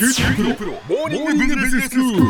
[0.00, 2.22] 九州大学モーニングビジネススクール。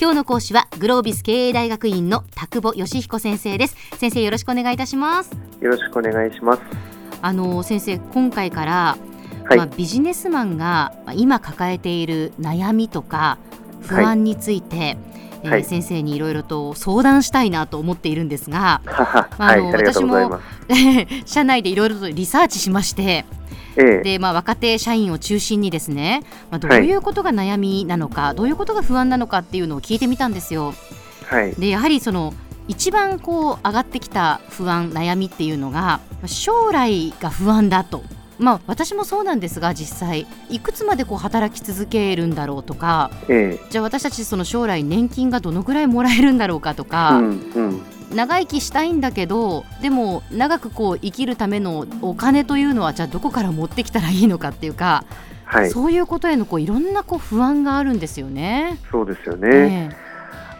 [0.00, 3.76] 今日の講師はグロービス経営大学院の田久保義彦先生です。
[3.98, 5.32] 先生よろしくお願いいたします。
[5.60, 6.62] よろしくお願いします。
[7.22, 8.98] あの先生今回から、
[9.46, 9.58] はい。
[9.58, 13.38] まあ、ビジネスマンがまあ今抱えている悩みとか
[13.80, 14.96] 不安について、
[15.42, 15.64] えーはい。
[15.64, 19.28] 先生にいろいろと相談したいなと思っているんですがはは。
[19.40, 21.26] まあはい、あのありがとうございます。
[21.26, 23.24] 社内でいろいろとリサーチしまして
[23.76, 30.74] ええ、で、まあ、若手社員を中心にですね、まあ、どういうことが悩みなのか、どういうことが不安なのかっていうのを聞いてみたんですよ。
[31.26, 32.34] はい、でやはりその
[32.68, 38.02] 一番こう上がってきた不安悩みっていうのが将来が不安だと。
[38.36, 47.82] まあ、私もそうなんですが実際いくつまでこう働き続けるんだろうとかえじゃあ私たちその将来年金がどのぐらいもらえるんだろうかとえ、か、うん、うん、
[48.14, 55.04] 長生きしたいんだけどでも長くこう生きるためのお金というのはじゃあどこから持ってきたらいいのかっていうか、
[55.44, 58.78] はい、そういうことへのこういろんなこう不安があるんですよね。
[58.90, 59.96] そうですよえね。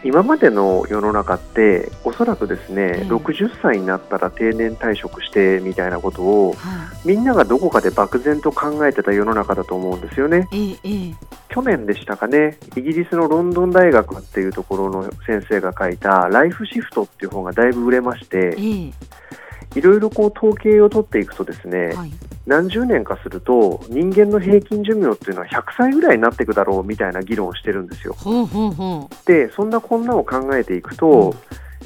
[0.05, 10.47] 今までの世の中って、おそらくですね、ええ60歳になったら定年退職してみたいなことをえ、はみんながどこかで漠然と考えてた世の中だと思うんですよね。
[10.51, 11.15] い、ええええ
[11.55, 22.11] 去年でしたかね、イギリスのロンドン大学っていうところの先生が書いたライフシフトっていう本がだいぶ売れまして、えいろいろこう統計を取っていくとですね、えはい。
[22.45, 28.13] 何十年かすると人間の平均寿命っていうのは100歳ぐらいになっていくだろうみたいな議論をしてるんですよ。
[28.17, 31.33] ほうほうほでそんなこんなを考えていくと、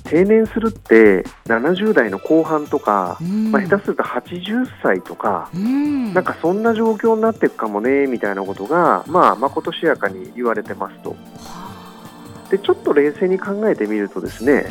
[0.09, 3.23] 定年するって70代の後半とか、う。
[3.23, 3.51] うん。
[3.51, 6.13] まあ、下手すると80歳とか、うん。
[6.13, 11.11] なんかそんな状況になっていくかもねみたいなことが、まあ、まことしやかに言われてますと。
[11.11, 14.65] はでちょっと冷静に考えてみるとですね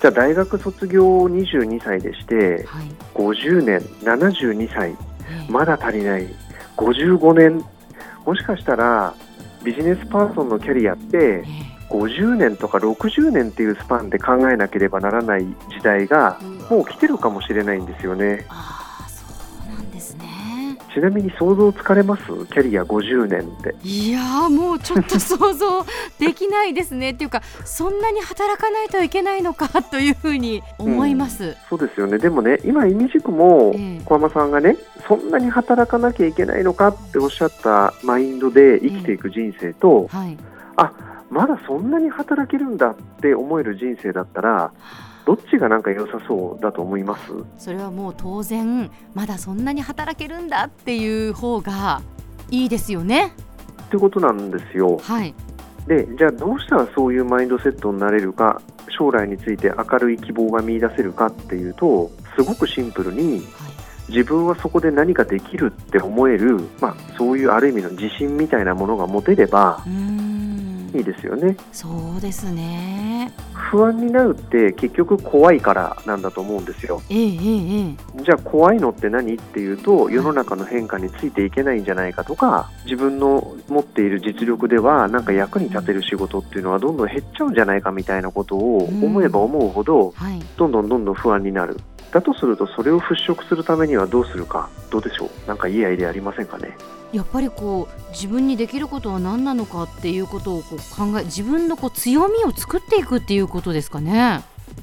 [0.00, 2.86] じゃあ大学卒業22歳でしてえはい。
[3.14, 4.94] 50年72歳え
[5.48, 5.52] え。
[5.52, 6.26] まだ足りない
[6.76, 7.64] 55年。
[8.24, 9.14] もしかしたら
[9.62, 18.46] ビジネスパーソンのキャリアってえ50年とか60年っていうスパンで考えなければならない時代がえもう来てるかもしれないんですよね。
[18.48, 19.24] ああそ
[19.70, 20.78] うなんですね。
[20.92, 22.22] ちなみに想像つかれます？
[22.24, 23.74] キャリア50年って。
[23.82, 25.84] いやーもうちょっと想像
[26.18, 27.10] できないですね。
[27.10, 31.56] っていうかそんなに働かないといけないのかというふうに思います。
[31.68, 32.18] そうですよね。
[32.18, 34.00] でもね今イミジクもええ。
[34.04, 40.38] 小浜さんがねそんなに働かなきゃいけないのかっておっしゃったマインドで生きていく人生と、はい。
[41.34, 44.72] まだそんなに働けるんだって思える人生だったら
[45.26, 47.22] どっちがなんか良さそうだと思います？
[47.58, 52.02] それはもう当然まだそんなに働けるんだっていう方が
[52.52, 53.32] いいですよね。
[53.82, 55.34] ってことなんですよはい。
[55.88, 58.62] でじゃあどうしたらそういうマインドセットになれるか
[58.96, 63.42] 将来について明るい希望が見出せるかっていうとすごくシンプルにはい。
[64.06, 70.13] 自分はそこで何かできるって思える、まあ、そういうある意味の自信みたいなものが持てればうーん。
[70.94, 73.32] いいですよねそうですね。
[73.52, 77.94] 不安になるって結局怖いからなんだと思うんですよええ。
[78.22, 90.40] じゃあ怖いのって何っていうと世の中の変化についていけないんじゃないかとか自分の持っている実力ではなんか役に立てる仕事っていうのはどんどん減っちゃうんじゃないかみたいなことを思えば思うほどはい。
[90.56, 91.76] どんどんどんどん不安になる
[92.14, 95.30] だとするとそれを払拭するためにはどうするかどうでしょう？
[95.48, 96.76] なんかいいアイデアありませんかね？
[97.12, 104.42] やっぱりこう自分にできることは何なのかっていうことをこう考え自分のこう強みを作っていくっていうことですかね？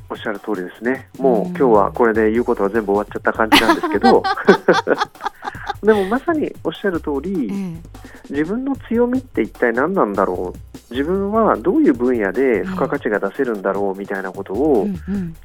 [0.09, 1.07] おっしゃる通りですね。
[1.17, 1.47] もううん。
[1.49, 4.23] 今日はこれで言うことは全部終わっちゃった感じなんですけど。
[5.83, 8.33] でもまさにおっしゃる通りええ。
[8.33, 14.87] 自分の強みって一体何なんだろう自分はどういう分野で付加価値が出せるんだろうみたいなことを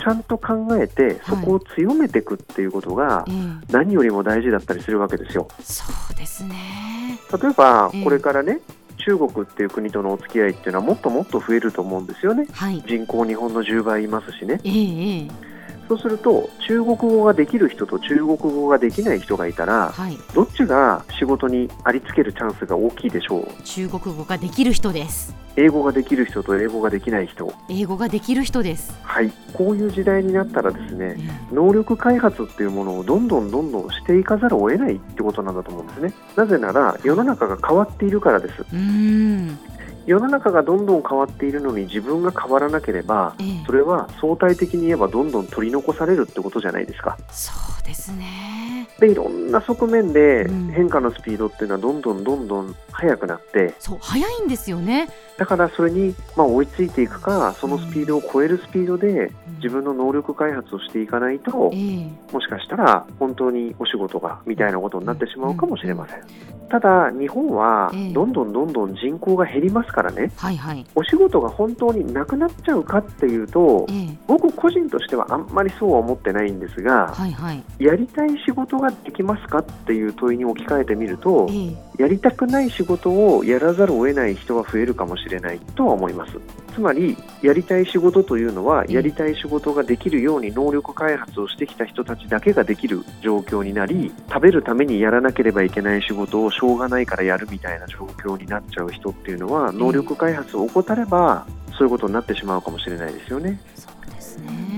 [0.03, 5.49] ちゃんと考えてそこを強めていくっていうことがええ何よりも大事だったりするわけですよ。
[5.61, 7.19] そうですね。
[7.43, 8.61] 例えばええこれからね
[8.99, 12.47] 中国っていう国とのお付き合いっていうのはもっともっと増えると思うんですよね。
[12.53, 12.83] はい。
[12.87, 14.61] 人口日本の10倍いますしね。
[14.65, 15.56] ええええ
[15.89, 20.19] そうすると中国語ができる人と中国語ができない人がいたらはい。
[20.35, 23.63] どっちが仕事にありつけるチャンスが大きいでしょう？
[23.63, 25.35] 中国語ができる人です。
[25.59, 28.93] 英語ができる人と英語ができない人英語ができる人です。
[29.03, 39.59] はいこういう時代になったらですねええ能力開発っていうものをどんどんどんどんしていかざるを得ないってことなんだと思うんですねなぜなら世の中が変わっているからですうーん。
[40.07, 48.66] 世の中がどんどん変わっているのに自分が変わらなければええそれは相対的に言えばどんどん取り残されるってことじゃないですかそうですね。
[49.01, 50.67] でいろんな側面でうん。
[50.77, 53.75] 変化のスピードっていうのはどんどんどんどん速くなって。
[53.79, 55.09] そう早いんですよね。
[55.39, 62.33] だからそれにまあ追いついていくかそのスピードを超えるスピードで自分の能力開発をしていかないとええ。
[62.33, 66.23] もしかしたら本当にお仕事がみたいなことになってしまうかもしれません。
[66.69, 68.13] ただ日本はええ。
[68.13, 70.33] どんどんどんどん人口が減りますからね。
[70.37, 70.85] はいはい。
[70.95, 74.17] お仕事が本当になくなっちゃうかっていうとええ。
[74.27, 77.63] 僕個人としてはあんまりそうは思ってないんですがはいはい。
[77.79, 81.77] やりたい仕事ができますかっていう問いに置き換えてみるとええ。
[81.99, 86.39] やりたくない仕事をやらざるを得ない人は増えるかもしれないとは思います。
[86.75, 88.95] つまりやりたい仕事というのはええ。
[88.95, 101.47] やりたい仕事ができるように能力開発をしてきた人たちだけができる状況になり食べるためにやらなければいけない仕事をしょうがないからやるみたいな状況になっちゃう人っていうのは能力開発を怠れば
[101.77, 103.61] そういうことになってしまうかもしれないですよね。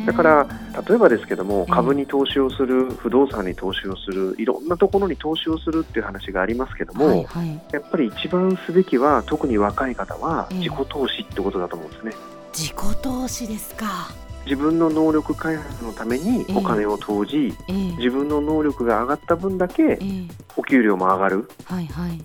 [0.09, 0.47] だから
[0.89, 7.61] 例えばですけどもええ株に投資をする不動産に投資をするいろんなところに投資をするっていう話がありますけども、はいはい。
[7.73, 12.13] やっぱり一番すべきは特に若い方はええ自己投資ってことだと思うんですね。
[12.55, 14.09] 自己投資ですか。
[14.47, 17.75] 自分の能力開発のためにお金を投じ、ええ。
[17.99, 20.29] 自分の能力が上がった分だけええ。
[20.57, 21.51] お給料も上がる。
[21.67, 22.19] はいはい。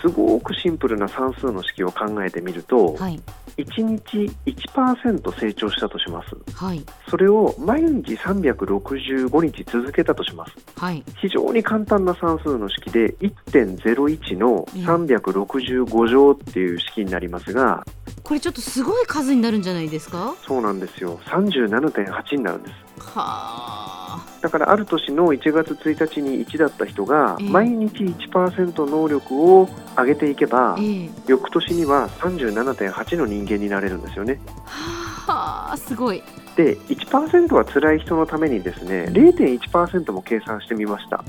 [0.00, 3.20] すごくシンプルな算数の式を考えてみると、はい
[3.58, 11.02] 1日1%成長したとしますはいそれを毎日365日続けたとしますはい。
[11.20, 17.84] 非常に簡単な算数の式で1.01の365乗っていう式になりますが
[18.22, 20.34] これちょっとすごい数になるんじゃないですか？
[20.46, 22.74] そうなんですよ37.8になるんです
[23.16, 23.95] はあ。
[24.46, 27.50] だからある年の1月1日に1だった人がええ。
[27.50, 31.10] 毎日1%能力を上げていけばええ。
[31.26, 34.38] 翌年には37.8の人間になれるんですよね。
[34.64, 36.22] はあすごい。
[36.54, 41.24] で1%は辛い人のためにですね0.1%も計算してみました。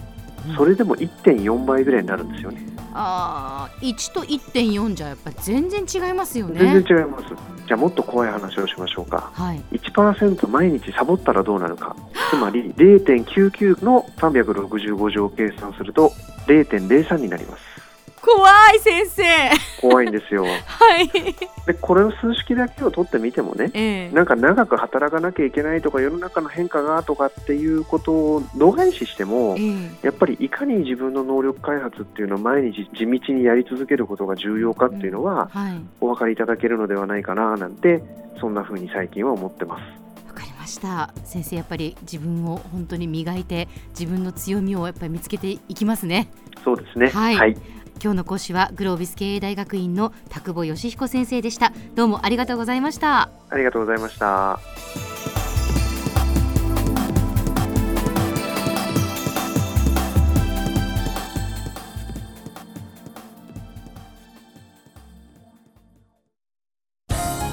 [0.55, 2.61] それでも1.4倍ぐらいになるんですよね。
[2.93, 6.59] ああ1と1.4じゃやっぱ全然違いますよね。
[6.59, 7.25] 全然違います。
[7.67, 9.31] じゃあもっと怖い話をしましょうか。
[9.33, 9.61] はい。
[9.71, 11.95] 1%毎日サボったらどうなるか
[12.29, 16.11] つまり0.99の365乗を計算すると
[16.47, 17.67] 0.03になります
[18.27, 19.23] 怖い先生。
[19.79, 20.49] 怖いんですよは
[20.99, 21.07] い。
[21.65, 35.81] でこれの数式だけを取ってみてもねええなんか長く働かなきゃいけないとか世の中の変化がとかっていうことを度外視してもええやっぱりいかに自分の能力開発っていうのを毎日地道にやり続けることが重要かっていうのははい。
[36.01, 38.03] お分かりいただけるのではないかななんて
[38.41, 40.06] そんな風に最近は思ってます。
[40.67, 41.13] した。
[41.23, 43.67] 先生やっぱり自分を本当に磨いて
[43.97, 46.29] 自分の強みをやっぱり見つけていきますね。
[46.63, 47.09] そうですね。
[47.09, 47.35] はい。
[47.37, 47.53] はい、
[48.01, 51.73] 今日の講師はグロービス経営大学院の田久保義彦先生でした。
[51.95, 53.31] どうもありがとうございました。
[53.49, 54.59] ありがとうございました。